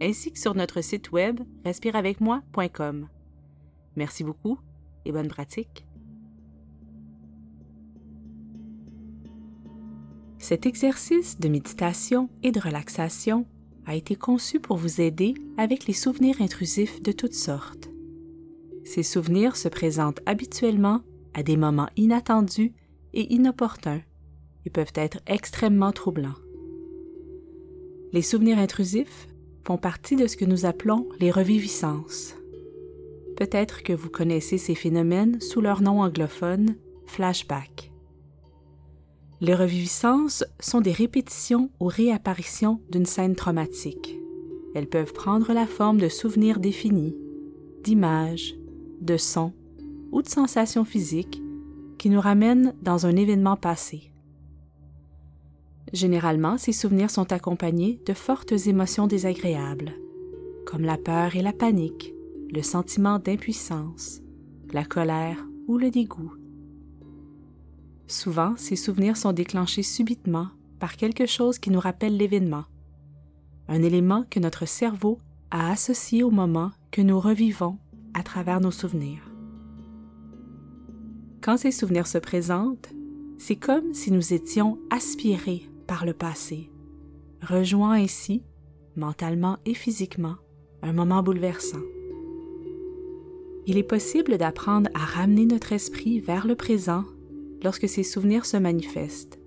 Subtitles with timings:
[0.00, 3.08] ainsi que sur notre site web respireavecmoi.com.
[3.96, 4.58] Merci beaucoup
[5.04, 5.86] et bonne pratique.
[10.38, 13.46] Cet exercice de méditation et de relaxation
[13.86, 17.90] a été conçu pour vous aider avec les souvenirs intrusifs de toutes sortes.
[18.84, 21.02] Ces souvenirs se présentent habituellement
[21.34, 22.72] à des moments inattendus
[23.12, 24.02] et inopportuns
[24.64, 26.34] et peuvent être extrêmement troublants.
[28.12, 29.28] Les souvenirs intrusifs
[29.64, 32.34] font partie de ce que nous appelons les reviviscences.
[33.36, 37.90] Peut-être que vous connaissez ces phénomènes sous leur nom anglophone flashback.
[39.40, 44.18] Les reviviscences sont des répétitions ou réapparitions d'une scène traumatique.
[44.74, 47.16] Elles peuvent prendre la forme de souvenirs définis,
[47.82, 48.54] d'images,
[49.00, 49.54] de sons
[50.12, 51.42] ou de sensations physiques
[51.98, 54.09] qui nous ramènent dans un événement passé.
[55.92, 59.92] Généralement, ces souvenirs sont accompagnés de fortes émotions désagréables,
[60.64, 62.14] comme la peur et la panique,
[62.52, 64.20] le sentiment d'impuissance,
[64.72, 66.32] la colère ou le dégoût.
[68.06, 72.64] Souvent, ces souvenirs sont déclenchés subitement par quelque chose qui nous rappelle l'événement,
[73.68, 75.18] un élément que notre cerveau
[75.50, 77.78] a associé au moment que nous revivons
[78.14, 79.22] à travers nos souvenirs.
[81.40, 82.90] Quand ces souvenirs se présentent,
[83.38, 86.70] c'est comme si nous étions aspirés par le passé,
[87.42, 88.44] rejoint ainsi,
[88.94, 90.36] mentalement et physiquement,
[90.82, 91.82] un moment bouleversant.
[93.66, 97.02] Il est possible d'apprendre à ramener notre esprit vers le présent
[97.64, 99.40] lorsque ces souvenirs se manifestent,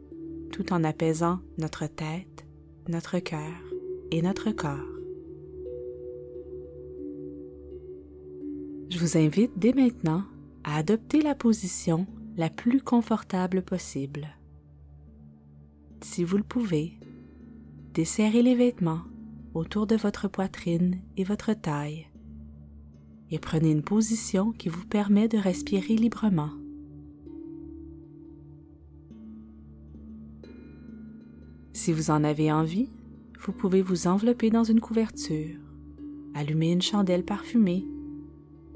[0.52, 2.46] tout en apaisant notre tête,
[2.90, 3.64] notre cœur
[4.12, 5.00] et notre corps.
[8.90, 10.26] Je vous invite dès maintenant
[10.66, 12.06] à adopter la position
[12.36, 14.28] la plus confortable possible
[16.04, 17.00] si vous le pouvez,
[17.94, 19.02] desserrez les vêtements
[19.54, 22.08] autour de votre poitrine et votre taille
[23.34, 26.52] et prenez une position qui vous permet de respirer librement.
[31.74, 32.90] Si vous en avez envie,
[33.40, 35.58] vous pouvez vous envelopper dans une couverture,
[36.36, 37.88] allumer une chandelle parfumée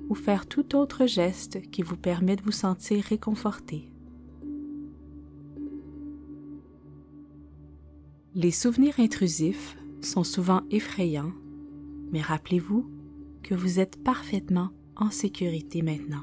[0.09, 3.91] ou faire tout autre geste qui vous permet de vous sentir réconforté.
[8.39, 11.31] Les souvenirs intrusifs sont souvent effrayants,
[12.11, 12.87] mais rappelez-vous
[13.41, 16.21] que vous êtes parfaitement en sécurité maintenant.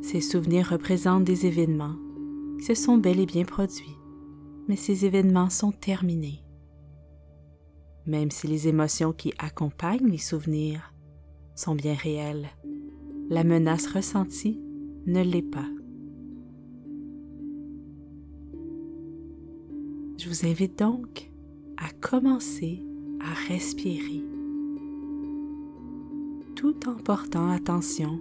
[0.00, 1.96] Ces souvenirs représentent des événements
[2.58, 3.98] qui se sont bel et bien produits,
[4.66, 6.42] mais ces événements sont terminés.
[8.06, 10.94] Même si les émotions qui accompagnent les souvenirs
[11.54, 12.48] sont bien réelles,
[13.28, 14.58] la menace ressentie
[15.04, 15.68] ne l'est pas.
[20.24, 21.30] Je vous invite donc
[21.76, 22.82] à commencer
[23.20, 24.22] à respirer
[26.56, 28.18] tout en portant attention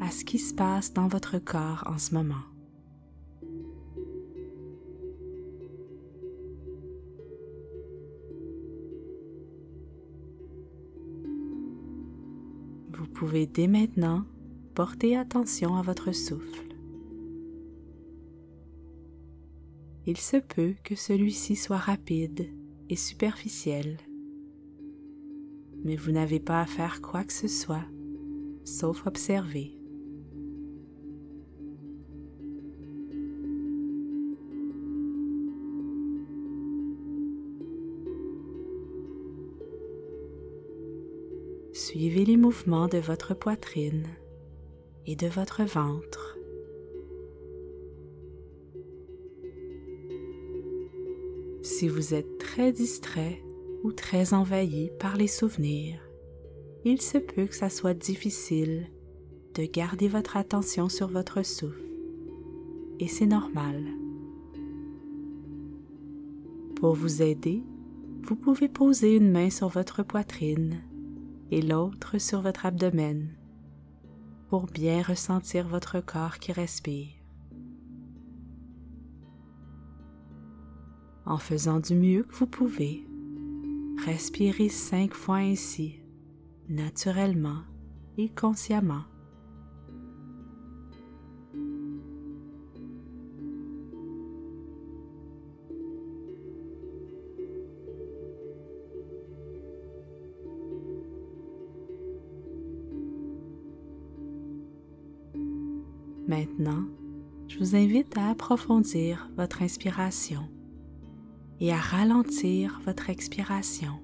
[0.00, 2.34] à ce qui se passe dans votre corps en ce moment.
[12.92, 14.26] Vous pouvez dès maintenant
[14.74, 16.65] porter attention à votre souffle.
[20.06, 22.48] Il se peut que celui-ci soit rapide
[22.88, 23.98] et superficiel.
[25.84, 27.84] Mais vous n'avez pas à faire quoi que ce soit,
[28.64, 29.72] sauf observer.
[41.72, 44.06] Suivez les mouvements de votre poitrine
[45.06, 46.35] et de votre ventre.
[51.66, 53.42] Si vous êtes très distrait
[53.82, 55.98] ou très envahi par les souvenirs,
[56.84, 58.86] il se peut que ça soit difficile
[59.56, 61.82] de garder votre attention sur votre souffle.
[63.00, 63.84] Et c'est normal.
[66.76, 67.64] Pour vous aider,
[68.22, 70.84] vous pouvez poser une main sur votre poitrine
[71.50, 73.28] et l'autre sur votre abdomen
[74.50, 77.15] pour bien ressentir votre corps qui respire.
[81.26, 83.04] En faisant du mieux que vous pouvez.
[84.04, 86.00] respirez cinq fois ainsi,
[86.68, 87.62] naturellement
[88.18, 89.02] et consciemment.
[106.28, 106.84] Maintenant,
[107.48, 110.48] je vous invite à approfondir votre inspiration
[111.60, 114.00] et à ralentir votre expiration.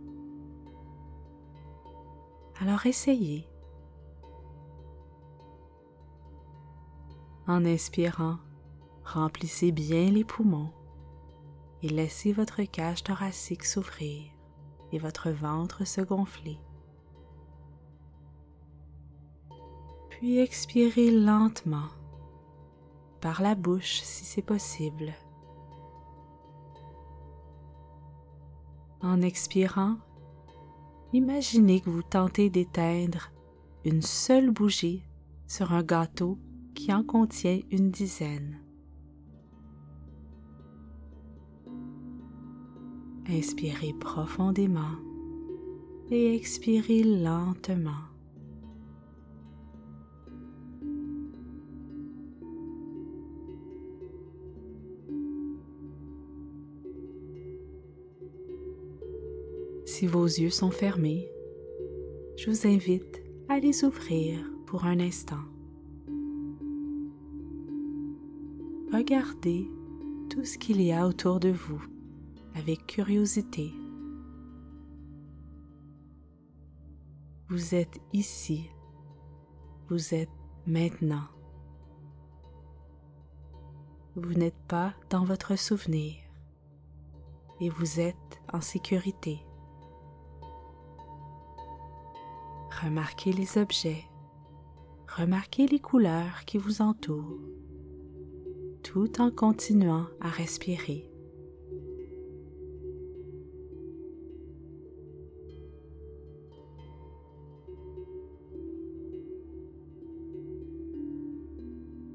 [2.61, 3.49] Alors essayez.
[7.47, 8.39] En inspirant,
[9.05, 10.71] remplissez bien les poumons
[11.83, 14.31] et laissez votre cage thoracique s'ouvrir
[14.93, 16.59] et votre ventre se gonfler.
[20.11, 21.89] Puis expirez lentement
[23.21, 25.13] par la bouche si c'est possible.
[29.03, 29.97] En expirant,
[31.13, 33.33] imaginez que vous tentez d'éteindre
[33.85, 35.03] une seule bougie
[35.49, 36.39] sur un gâteau
[36.75, 38.61] qui en contient une dizaine.
[43.29, 44.97] Inspirez profondément
[46.11, 48.12] et expirez lentement.
[59.95, 61.31] Si vos yeux sont fermés,
[62.39, 65.45] je vous invite à les ouvrir pour un instant.
[68.91, 69.71] Regardez
[70.31, 71.83] tout ce qu'il y a autour de vous
[72.55, 73.71] avec curiosité.
[77.51, 78.71] Vous êtes ici,
[79.91, 80.31] vous êtes
[80.67, 81.29] maintenant.
[84.17, 86.15] Vous n'êtes pas dans votre souvenir
[87.61, 89.45] et vous êtes en sécurité.
[92.85, 94.03] Remarquez les objets,
[95.17, 97.39] remarquez les couleurs qui vous entourent,
[98.83, 101.09] tout en continuant à respirer.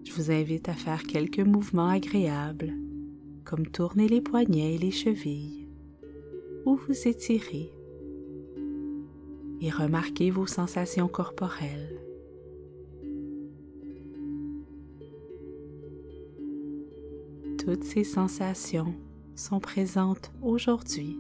[0.04, 2.74] Je vous invite à faire quelques mouvements agréables,
[3.46, 5.70] comme tourner les poignets et les chevilles,
[6.66, 7.72] ou vous étirer
[9.62, 12.00] et remarquez vos sensations corporelles.
[17.58, 18.96] Toutes ces sensations
[19.36, 21.20] sont présentes aujourd'hui,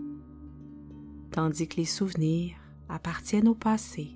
[1.31, 2.56] tandis que les souvenirs
[2.89, 4.12] appartiennent au passé.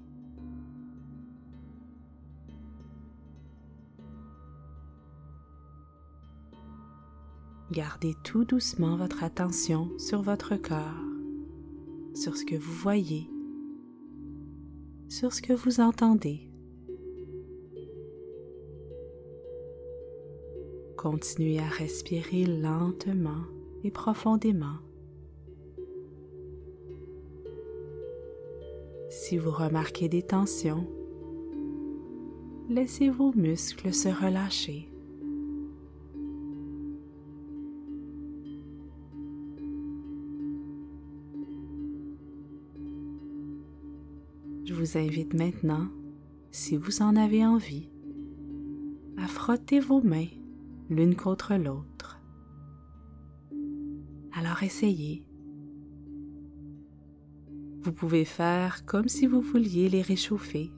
[7.71, 10.77] Gardez tout doucement votre attention sur votre corps,
[12.13, 13.29] sur ce que vous voyez
[15.12, 16.40] sur ce que vous entendez.
[20.98, 23.44] Continuez à respirer lentement
[23.84, 24.78] et profondément.
[29.10, 30.88] Si vous remarquez des tensions,
[32.69, 34.90] laissez vos muscles se relâcher.
[44.97, 45.88] Invite maintenant,
[46.51, 47.89] si vous en avez envie,
[49.17, 50.27] à frotter vos mains
[50.89, 52.19] l'une contre l'autre.
[54.33, 55.25] Alors essayez.
[57.83, 60.71] Vous pouvez faire comme si vous vouliez les réchauffer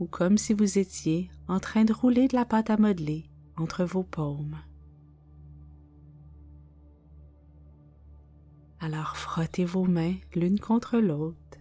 [0.00, 3.24] ou comme si vous étiez en train de rouler de la pâte à modeler
[3.56, 4.58] entre vos paumes.
[8.80, 11.57] Alors frottez vos mains l'une contre l'autre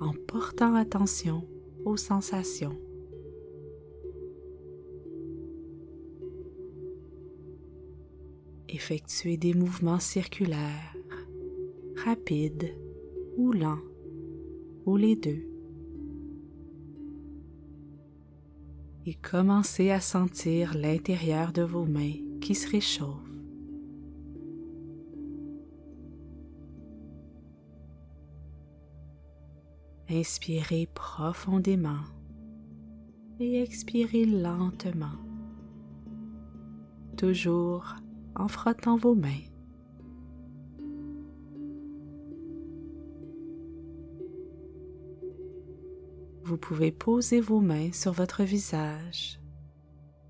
[0.00, 1.46] en portant attention
[1.84, 2.76] aux sensations.
[8.68, 10.94] Effectuez des mouvements circulaires,
[11.96, 12.74] rapides
[13.36, 13.80] ou lents,
[14.84, 15.44] ou les deux.
[19.06, 23.27] Et commencez à sentir l'intérieur de vos mains qui se réchauffe.
[30.10, 32.00] Inspirez profondément
[33.40, 35.18] et expirez lentement,
[37.18, 37.94] toujours
[38.34, 39.44] en frottant vos mains.
[46.42, 49.38] Vous pouvez poser vos mains sur votre visage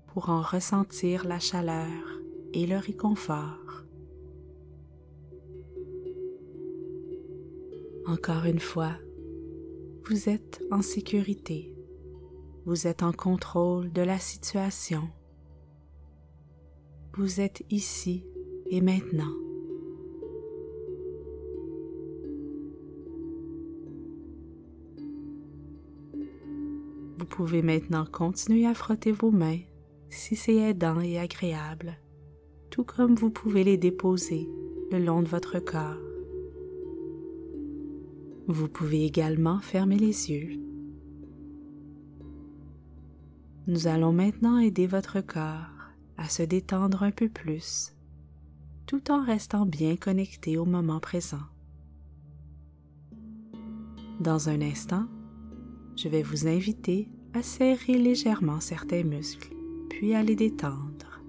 [0.07, 1.87] pour en ressentir la chaleur
[2.53, 3.85] et le réconfort.
[8.05, 8.97] Encore une fois,
[10.05, 11.73] vous êtes en sécurité.
[12.65, 15.09] Vous êtes en contrôle de la situation.
[17.15, 18.25] Vous êtes ici
[18.69, 19.33] et maintenant.
[27.17, 29.59] Vous pouvez maintenant continuer à frotter vos mains
[30.09, 31.97] si c'est aidant et agréable,
[32.69, 34.49] tout comme vous pouvez les déposer
[34.91, 36.08] le long de votre corps.
[38.51, 40.59] Vous pouvez également fermer les yeux.
[43.67, 45.69] Nous allons maintenant aider votre corps
[46.17, 47.93] à se détendre un peu plus,
[48.87, 51.45] tout en restant bien connecté au moment présent.
[54.19, 55.05] Dans un instant,
[55.95, 59.53] je vais vous inviter à serrer légèrement certains muscles,
[59.91, 61.21] puis à les détendre.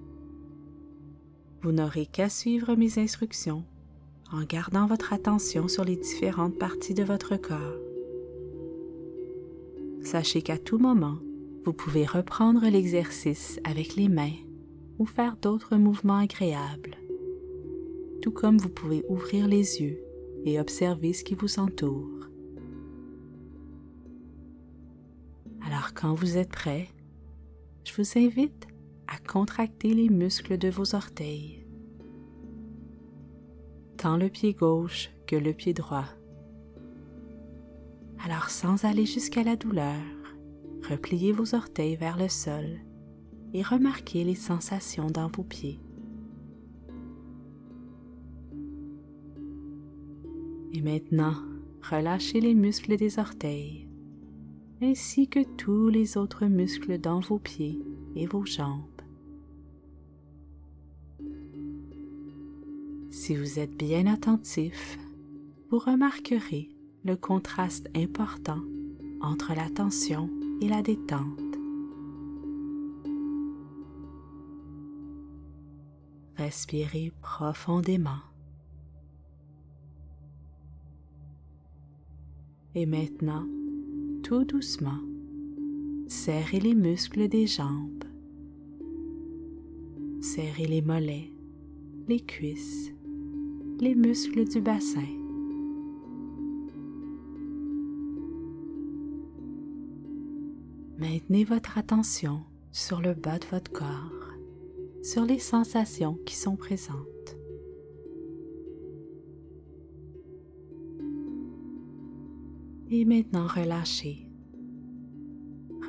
[1.61, 3.63] Vous n'aurez qu'à suivre mes instructions
[4.33, 7.77] en gardant votre attention sur les différentes parties de votre corps.
[10.03, 11.17] Sachez qu'à tout moment,
[11.65, 14.33] vous pouvez reprendre l'exercice avec les mains
[14.99, 16.97] ou faire d'autres mouvements agréables,
[18.21, 19.99] tout comme vous pouvez ouvrir les yeux
[20.45, 22.29] et observer ce qui vous entoure.
[25.65, 26.87] Alors quand vous êtes prêt,
[27.83, 28.67] je vous invite
[29.07, 31.60] à contracter les muscles de vos orteils
[34.01, 36.07] tant le pied gauche que le pied droit.
[38.25, 40.01] Alors sans aller jusqu'à la douleur,
[40.89, 42.65] repliez vos orteils vers le sol
[43.53, 45.79] et remarquez les sensations dans vos pieds.
[50.73, 51.35] Et maintenant,
[51.87, 53.87] relâchez les muscles des orteils,
[54.81, 57.83] ainsi que tous les autres muscles dans vos pieds
[58.15, 58.90] et vos jambes.
[63.11, 64.97] Si vous êtes bien attentif,
[65.69, 66.69] vous remarquerez
[67.03, 68.61] le contraste important
[69.19, 70.29] entre la tension
[70.61, 71.39] et la détente.
[76.37, 78.21] Respirez profondément.
[82.75, 83.45] Et maintenant,
[84.23, 85.01] tout doucement,
[86.07, 88.05] serrez les muscles des jambes.
[90.21, 91.33] Serrez les mollets,
[92.07, 92.93] les cuisses,
[93.81, 95.07] les muscles du bassin.
[100.99, 104.35] Maintenez votre attention sur le bas de votre corps,
[105.01, 107.35] sur les sensations qui sont présentes.
[112.91, 114.29] Et maintenant relâchez.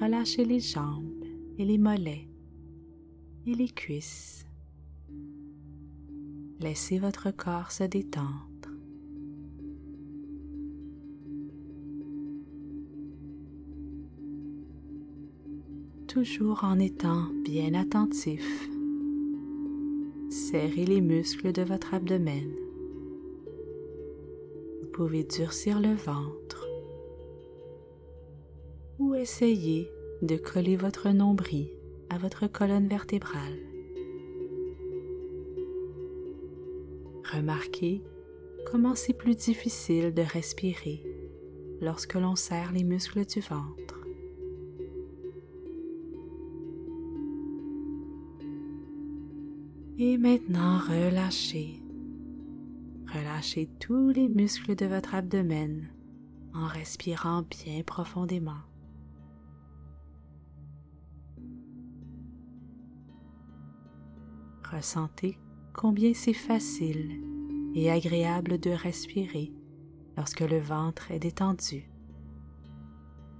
[0.00, 1.24] Relâchez les jambes
[1.58, 2.26] et les mollets
[3.44, 4.46] et les cuisses.
[6.62, 8.30] Laissez votre corps se détendre.
[16.06, 18.68] Toujours en étant bien attentif,
[20.30, 22.52] serrez les muscles de votre abdomen.
[24.82, 26.68] Vous pouvez durcir le ventre
[29.00, 29.90] ou essayer
[30.20, 31.70] de coller votre nombril
[32.08, 33.71] à votre colonne vertébrale.
[37.32, 38.02] Remarquez
[38.70, 41.02] comment c'est plus difficile de respirer
[41.80, 44.00] lorsque l'on serre les muscles du ventre.
[49.98, 51.80] Et maintenant, relâchez.
[53.06, 55.88] Relâchez tous les muscles de votre abdomen
[56.54, 58.62] en respirant bien profondément.
[64.70, 65.38] Ressentez
[65.72, 67.20] combien c'est facile
[67.74, 69.52] et agréable de respirer
[70.16, 71.88] lorsque le ventre est détendu,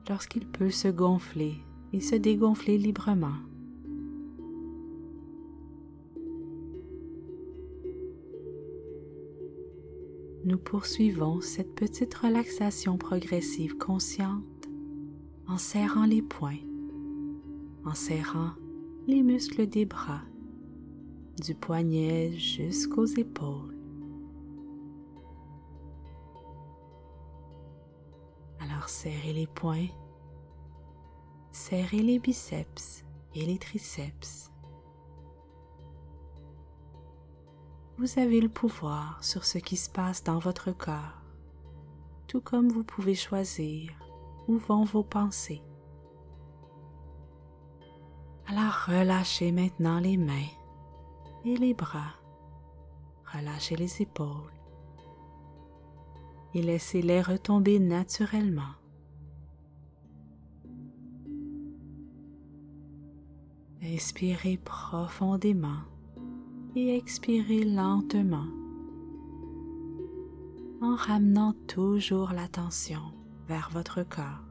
[0.09, 1.55] lorsqu'il peut se gonfler
[1.93, 3.37] et se dégonfler librement.
[10.45, 14.69] Nous poursuivons cette petite relaxation progressive consciente
[15.47, 16.59] en serrant les poings,
[17.85, 18.51] en serrant
[19.07, 20.23] les muscles des bras
[21.41, 23.77] du poignet jusqu'aux épaules.
[28.61, 29.89] Alors serrez les poings,
[31.51, 34.51] serrez les biceps et les triceps.
[37.99, 41.23] Vous avez le pouvoir sur ce qui se passe dans votre corps,
[42.27, 43.93] tout comme vous pouvez choisir
[44.49, 45.63] où vont vos pensées.
[48.47, 50.49] Alors relâchez maintenant les mains
[51.45, 52.15] et les bras.
[53.33, 54.53] Relâchez les épaules.
[56.55, 58.75] et laissez-les retomber naturellement.
[63.83, 65.83] Inspirez profondément
[66.77, 68.47] et expirez lentement
[70.81, 73.01] en ramenant toujours l'attention
[73.49, 74.45] vers votre corps.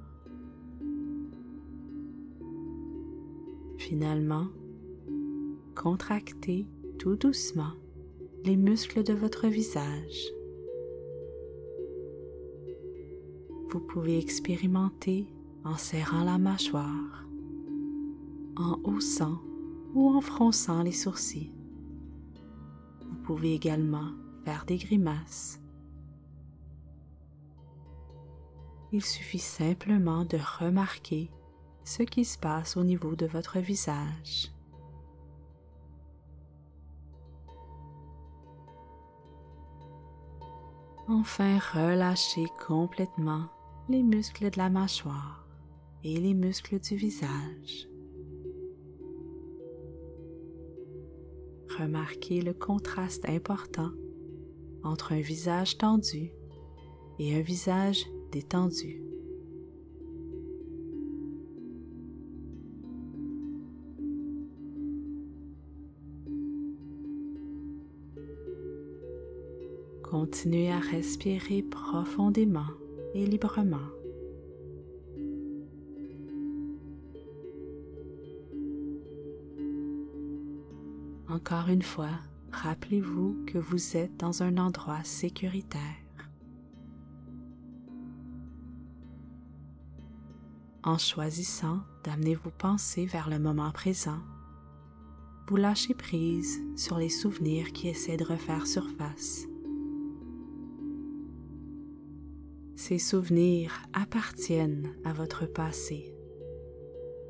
[3.77, 4.47] Finalement,
[5.75, 6.67] contractez
[7.01, 7.73] tout doucement
[8.43, 10.31] les muscles de votre visage.
[13.71, 15.25] Vous pouvez expérimenter
[15.63, 17.25] en serrant la mâchoire
[18.55, 19.39] en haussant
[19.95, 21.51] ou en fronçant les sourcils.
[23.09, 24.11] Vous pouvez également
[24.45, 25.59] faire des grimaces.
[28.91, 31.31] Il suffit simplement de remarquer
[31.83, 34.51] ce qui se passe au niveau de votre visage.
[41.11, 43.47] Enfin, relâchez complètement
[43.89, 45.45] les muscles de la mâchoire
[46.03, 47.91] et les muscles du visage.
[51.81, 53.91] remarquez le contraste important
[54.83, 56.31] entre un visage tendu
[57.19, 59.00] et un visage détendu.
[70.21, 72.67] Continuez à respirer profondément
[73.15, 73.89] et librement.
[81.27, 82.11] Encore une fois,
[82.51, 85.81] rappelez-vous que vous êtes dans un endroit sécuritaire.
[90.83, 94.19] En choisissant d'amener vos pensées vers le moment présent,
[95.47, 99.47] vous lâchez prise sur les souvenirs qui essaient de refaire surface.
[102.91, 106.13] Ces souvenirs appartiennent à votre passé,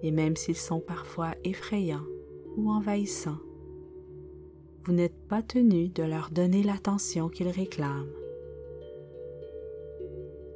[0.02, 2.08] et même s'ils sont parfois effrayants
[2.58, 3.38] ou envahissants,
[4.84, 8.10] vous n'êtes pas tenu de leur donner l'attention qu'ils réclament.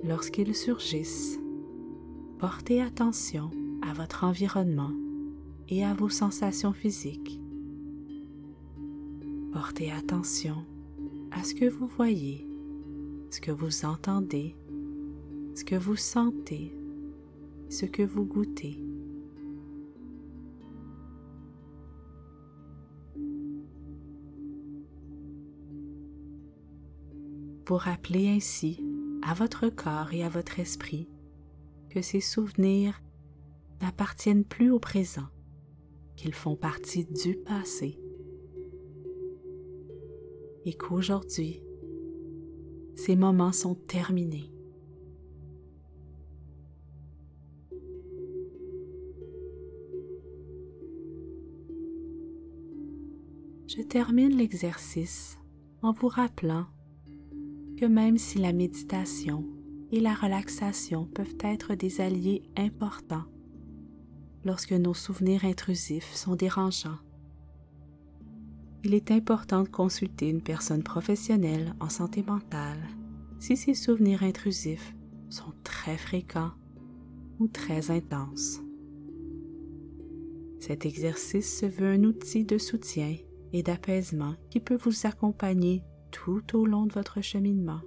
[0.04, 1.40] Lorsqu'ils surgissent,
[2.40, 3.52] portez attention
[3.88, 4.94] à votre environnement
[5.70, 7.40] et à vos sensations physiques.
[9.54, 10.66] Portez attention
[11.30, 12.50] à ce que vous voyez,
[13.30, 14.56] ce que vous entendez,
[15.56, 16.76] ce que vous sentez,
[17.70, 18.78] ce que vous goûtez.
[27.68, 28.86] Vous rappelez ainsi
[29.24, 31.10] à votre corps et à votre esprit
[31.90, 33.02] que ces souvenirs
[33.82, 35.30] n'appartiennent plus au présent,
[36.18, 37.98] qu'ils font partie du passé
[40.66, 41.64] et qu'aujourd'hui,
[42.96, 44.55] ces moments sont terminés.
[53.78, 55.38] Je termine l'exercice
[55.82, 56.66] en vous rappelant
[57.78, 59.44] que même si la méditation
[59.92, 63.26] et la relaxation peuvent être des alliés importants
[64.46, 67.00] lorsque nos souvenirs intrusifs sont dérangeants,
[68.86, 72.80] il est important de consulter une personne professionnelle en santé mentale
[73.40, 74.96] si ces souvenirs intrusifs
[75.30, 76.52] sont très fréquents
[77.40, 78.62] ou très intenses.
[80.60, 83.18] Cet exercice se veut un outil de soutien
[83.56, 87.80] et d'apaisement qui peut vous accompagner tout au long de votre cheminement,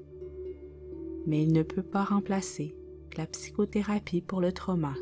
[1.27, 2.75] mais il ne peut pas remplacer
[3.19, 4.95] la psychothérapie pour le trauma.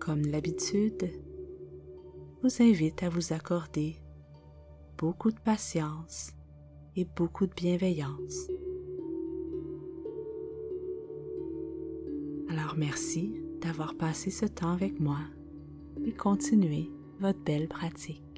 [0.00, 1.10] Comme l'habitude,
[2.42, 3.96] vous invite à vous accorder
[4.96, 6.32] beaucoup de patience
[6.96, 8.48] et beaucoup de bienveillance.
[12.48, 15.18] Alors merci d'avoir passé ce temps avec moi
[16.04, 18.31] et continuez votre belle pratique.